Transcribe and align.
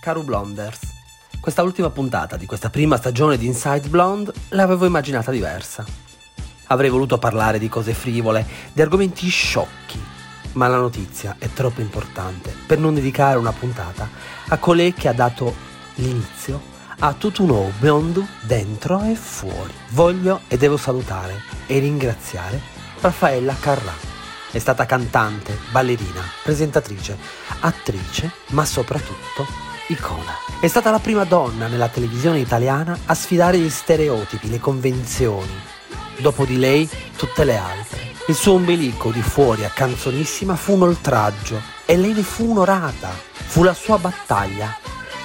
Caro 0.00 0.22
Blonders, 0.22 0.78
questa 1.40 1.62
ultima 1.62 1.90
puntata 1.90 2.36
di 2.36 2.46
questa 2.46 2.70
prima 2.70 2.96
stagione 2.96 3.36
di 3.36 3.46
Inside 3.46 3.88
Blonde 3.88 4.32
l'avevo 4.50 4.86
immaginata 4.86 5.32
diversa. 5.32 5.84
Avrei 6.68 6.88
voluto 6.88 7.18
parlare 7.18 7.58
di 7.58 7.68
cose 7.68 7.94
frivole, 7.94 8.46
di 8.72 8.80
argomenti 8.80 9.28
sciocchi, 9.28 10.00
ma 10.52 10.68
la 10.68 10.76
notizia 10.76 11.34
è 11.38 11.52
troppo 11.52 11.80
importante 11.80 12.54
per 12.66 12.78
non 12.78 12.94
dedicare 12.94 13.38
una 13.38 13.52
puntata 13.52 14.08
a 14.48 14.56
colei 14.58 14.94
che 14.94 15.08
ha 15.08 15.12
dato 15.12 15.54
l'inizio 15.96 16.76
a 17.00 17.12
tutto 17.14 17.42
un 17.42 17.48
nuovo 17.48 17.72
mondo 17.80 18.26
dentro 18.42 19.02
e 19.02 19.14
fuori. 19.16 19.72
Voglio 19.90 20.42
e 20.46 20.56
devo 20.56 20.76
salutare 20.76 21.42
e 21.66 21.78
ringraziare 21.80 22.60
Raffaella 23.00 23.54
Carrà. 23.58 23.92
È 24.50 24.58
stata 24.58 24.86
cantante, 24.86 25.58
ballerina, 25.70 26.22
presentatrice, 26.42 27.18
attrice, 27.60 28.32
ma 28.48 28.64
soprattutto 28.64 29.67
icona. 29.88 30.36
È 30.60 30.66
stata 30.66 30.90
la 30.90 30.98
prima 30.98 31.24
donna 31.24 31.66
nella 31.66 31.88
televisione 31.88 32.38
italiana 32.38 32.96
a 33.06 33.14
sfidare 33.14 33.58
gli 33.58 33.70
stereotipi, 33.70 34.48
le 34.50 34.60
convenzioni. 34.60 35.60
Dopo 36.18 36.44
di 36.44 36.58
lei, 36.58 36.88
tutte 37.16 37.44
le 37.44 37.56
altre. 37.56 37.98
Il 38.28 38.34
suo 38.34 38.54
ombelico 38.54 39.10
di 39.10 39.22
fuori 39.22 39.64
a 39.64 39.70
canzonissima 39.70 40.56
fu 40.56 40.74
un 40.74 40.82
oltraggio 40.82 41.60
e 41.84 41.96
lei 41.96 42.12
ne 42.12 42.22
fu 42.22 42.50
onorata. 42.50 43.10
Fu 43.32 43.62
la 43.62 43.74
sua 43.74 43.98
battaglia 43.98 44.76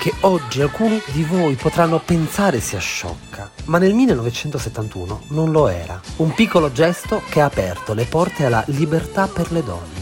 che 0.04 0.14
oggi 0.22 0.62
alcuni 0.62 1.02
di 1.14 1.24
voi 1.24 1.56
potranno 1.56 1.98
pensare 1.98 2.60
sia 2.60 2.80
sciocca, 2.80 3.50
ma 3.66 3.78
nel 3.78 3.94
1971 3.94 5.22
non 5.30 5.52
lo 5.52 5.70
era. 5.70 6.00
Un 6.18 6.34
piccolo 6.34 6.74
gesto 6.74 7.22
che 7.30 7.40
ha 7.40 7.46
aperto 7.46 7.94
le 7.94 8.04
porte 8.04 8.46
alla 8.46 8.64
libertà 8.68 9.28
per 9.28 9.52
le 9.54 9.64
donne. 9.64 9.93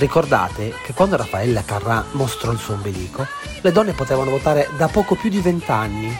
Ricordate 0.00 0.72
che 0.82 0.94
quando 0.94 1.18
Raffaella 1.18 1.62
Carrà 1.62 2.02
mostrò 2.12 2.52
il 2.52 2.58
suo 2.58 2.72
ombelico, 2.72 3.26
le 3.60 3.70
donne 3.70 3.92
potevano 3.92 4.30
votare 4.30 4.70
da 4.78 4.88
poco 4.88 5.14
più 5.14 5.28
di 5.28 5.40
vent'anni 5.40 6.16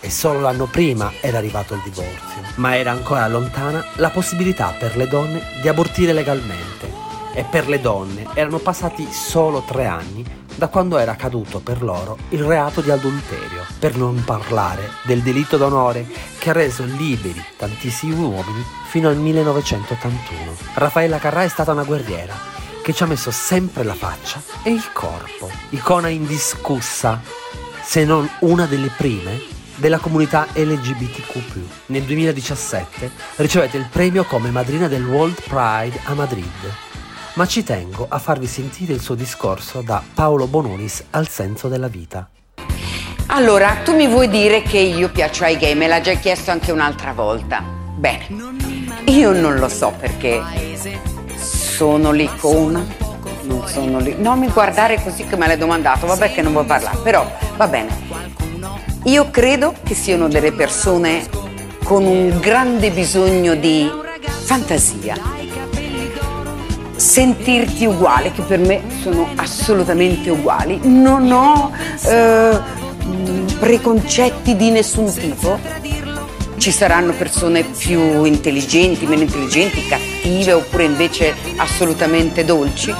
e 0.00 0.10
solo 0.10 0.40
l'anno 0.40 0.66
prima 0.66 1.12
era 1.20 1.38
arrivato 1.38 1.74
il 1.74 1.82
divorzio, 1.84 2.42
ma 2.56 2.76
era 2.76 2.90
ancora 2.90 3.28
lontana 3.28 3.84
la 3.98 4.10
possibilità 4.10 4.74
per 4.76 4.96
le 4.96 5.06
donne 5.06 5.40
di 5.60 5.68
abortire 5.68 6.12
legalmente. 6.12 6.90
E 7.32 7.44
per 7.44 7.68
le 7.68 7.80
donne 7.80 8.26
erano 8.34 8.58
passati 8.58 9.06
solo 9.12 9.62
tre 9.64 9.86
anni 9.86 10.24
da 10.56 10.66
quando 10.66 10.98
era 10.98 11.14
caduto 11.14 11.60
per 11.60 11.80
loro 11.80 12.18
il 12.30 12.42
reato 12.42 12.80
di 12.80 12.90
adulterio, 12.90 13.64
per 13.78 13.96
non 13.96 14.24
parlare 14.24 14.90
del 15.04 15.22
delitto 15.22 15.56
d'onore 15.56 16.04
che 16.40 16.50
ha 16.50 16.54
reso 16.54 16.82
liberi 16.82 17.42
tantissimi 17.56 18.14
uomini 18.14 18.64
fino 18.88 19.08
al 19.08 19.16
1981. 19.16 20.56
Raffaella 20.74 21.18
Carrà 21.18 21.44
è 21.44 21.48
stata 21.48 21.70
una 21.70 21.84
guerriera 21.84 22.51
che 22.82 22.92
ci 22.92 23.02
ha 23.02 23.06
messo 23.06 23.30
sempre 23.30 23.84
la 23.84 23.94
faccia 23.94 24.42
e 24.62 24.70
il 24.70 24.92
corpo, 24.92 25.50
icona 25.70 26.08
indiscussa, 26.08 27.20
se 27.82 28.04
non 28.04 28.28
una 28.40 28.66
delle 28.66 28.90
prime 28.96 29.40
della 29.76 29.98
comunità 29.98 30.46
LGBTQ. 30.52 31.58
Nel 31.86 32.02
2017 32.02 33.10
ricevette 33.36 33.76
il 33.76 33.86
premio 33.90 34.24
come 34.24 34.50
madrina 34.50 34.88
del 34.88 35.06
World 35.06 35.40
Pride 35.42 36.00
a 36.04 36.14
Madrid 36.14 36.90
ma 37.34 37.46
ci 37.46 37.62
tengo 37.62 38.06
a 38.08 38.18
farvi 38.18 38.46
sentire 38.46 38.92
il 38.92 39.00
suo 39.00 39.14
discorso 39.14 39.80
da 39.80 40.02
Paolo 40.12 40.46
Bonolis 40.46 41.04
al 41.10 41.28
senso 41.28 41.68
della 41.68 41.88
vita. 41.88 42.28
Allora, 43.28 43.76
tu 43.82 43.94
mi 43.94 44.06
vuoi 44.06 44.28
dire 44.28 44.60
che 44.60 44.78
io 44.78 45.10
piaccio 45.10 45.44
ai 45.44 45.56
gay, 45.56 45.74
me 45.74 45.86
l'ha 45.86 46.00
già 46.02 46.12
chiesto 46.14 46.50
anche 46.50 46.72
un'altra 46.72 47.14
volta. 47.14 47.62
Bene, 47.96 48.26
io 49.06 49.32
non 49.32 49.56
lo 49.56 49.68
so 49.68 49.94
perché 49.98 50.42
sono 51.82 52.12
l'icona, 52.12 52.86
non 53.42 53.66
sono 53.66 53.98
lì. 53.98 54.14
Non 54.16 54.38
mi 54.38 54.46
guardare 54.46 55.02
così 55.02 55.24
che 55.24 55.36
me 55.36 55.48
l'hai 55.48 55.58
domandato, 55.58 56.06
vabbè 56.06 56.32
che 56.32 56.40
non 56.40 56.52
vuoi 56.52 56.64
parlare, 56.64 56.98
però 57.02 57.28
va 57.56 57.66
bene. 57.66 57.90
Io 59.06 59.30
credo 59.30 59.74
che 59.82 59.96
siano 59.96 60.28
delle 60.28 60.52
persone 60.52 61.26
con 61.82 62.04
un 62.04 62.38
grande 62.38 62.92
bisogno 62.92 63.56
di 63.56 63.90
fantasia 64.22 65.16
sentirti 66.94 67.84
uguale, 67.84 68.30
che 68.30 68.42
per 68.42 68.60
me 68.60 68.82
sono 69.00 69.30
assolutamente 69.34 70.30
uguali. 70.30 70.78
Non 70.84 71.32
ho 71.32 71.72
eh, 72.06 72.60
preconcetti 73.58 74.54
di 74.54 74.70
nessun 74.70 75.12
tipo. 75.12 75.58
Ci 76.62 76.70
saranno 76.70 77.12
persone 77.12 77.64
più 77.64 78.22
intelligenti, 78.22 79.04
meno 79.04 79.22
intelligenti, 79.22 79.84
cattive 79.84 80.52
oppure 80.52 80.84
invece 80.84 81.34
assolutamente 81.56 82.44
dolci. 82.44 82.94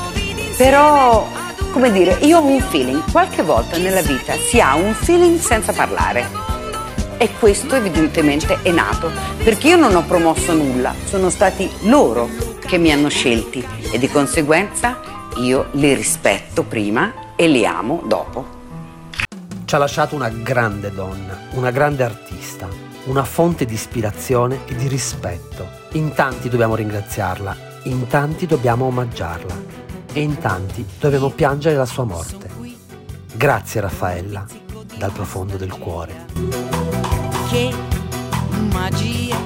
Però, 0.56 1.28
come 1.70 1.92
dire, 1.92 2.18
io 2.22 2.38
ho 2.38 2.44
un 2.44 2.58
feeling. 2.58 3.08
Qualche 3.12 3.44
volta 3.44 3.76
nella 3.78 4.02
vita 4.02 4.34
si 4.34 4.60
ha 4.60 4.74
un 4.74 4.92
feeling 4.94 5.38
senza 5.38 5.72
parlare. 5.72 6.28
E 7.18 7.30
questo 7.38 7.76
evidentemente 7.76 8.58
è 8.62 8.72
nato, 8.72 9.12
perché 9.44 9.68
io 9.68 9.76
non 9.76 9.94
ho 9.94 10.02
promosso 10.02 10.52
nulla, 10.54 10.92
sono 11.04 11.30
stati 11.30 11.70
loro 11.82 12.28
che 12.66 12.78
mi 12.78 12.90
hanno 12.90 13.10
scelti 13.10 13.64
e 13.92 13.96
di 13.96 14.08
conseguenza 14.08 15.00
io 15.36 15.68
li 15.74 15.94
rispetto 15.94 16.64
prima 16.64 17.12
e 17.36 17.46
li 17.46 17.64
amo 17.64 18.02
dopo. 18.06 18.44
Ci 19.64 19.72
ha 19.72 19.78
lasciato 19.78 20.16
una 20.16 20.30
grande 20.30 20.90
donna, 20.90 21.38
una 21.52 21.70
grande 21.70 22.02
artista, 22.02 22.90
una 23.04 23.24
fonte 23.24 23.64
di 23.64 23.74
ispirazione 23.74 24.60
e 24.66 24.74
di 24.74 24.86
rispetto. 24.86 25.66
In 25.92 26.12
tanti 26.12 26.48
dobbiamo 26.48 26.74
ringraziarla, 26.74 27.56
in 27.84 28.06
tanti 28.06 28.46
dobbiamo 28.46 28.84
omaggiarla 28.86 29.80
e 30.12 30.20
in 30.20 30.38
tanti 30.38 30.86
dobbiamo 31.00 31.30
piangere 31.30 31.76
la 31.76 31.86
sua 31.86 32.04
morte. 32.04 32.48
Grazie 33.34 33.80
Raffaella, 33.80 34.46
dal 34.96 35.12
profondo 35.12 35.56
del 35.56 35.72
cuore. 35.72 36.26
Che 37.48 37.74
magia 38.72 39.36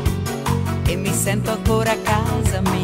e 0.85 0.97
mi 0.97 1.13
sento 1.13 1.51
ancora 1.51 1.93
a 1.93 1.99
casa 1.99 2.61
mia 2.61 2.76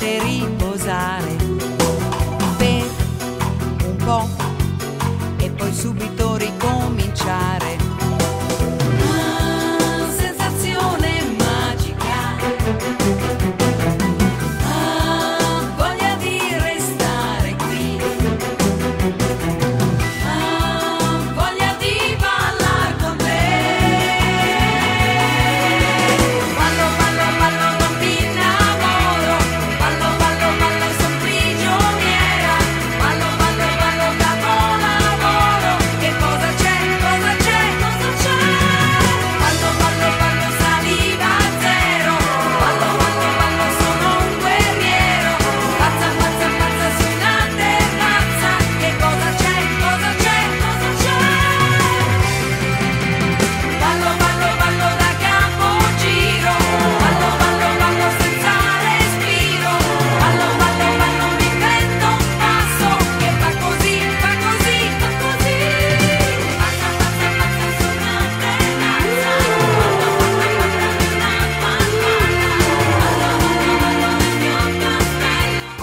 mente 0.00 0.18
riposare. 0.24 1.36
Per 2.56 2.84
un 3.84 3.96
po' 3.96 4.28
e 5.38 5.50
poi 5.50 5.72
subito 5.72 6.09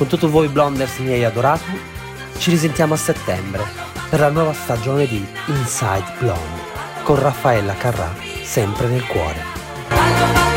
Con 0.07 0.17
tutti 0.17 0.31
voi 0.31 0.47
blonders 0.47 0.99
miei 0.99 1.25
adorati, 1.25 1.77
ci 2.37 2.49
risentiamo 2.49 2.93
a 2.93 2.97
settembre 2.97 3.61
per 4.09 4.21
la 4.21 4.29
nuova 4.29 4.53
stagione 4.53 5.05
di 5.05 5.21
Inside 5.47 6.13
Blonde 6.19 6.61
con 7.03 7.19
Raffaella 7.19 7.73
Carrà 7.73 8.15
sempre 8.41 8.87
nel 8.87 9.05
cuore. 9.05 10.56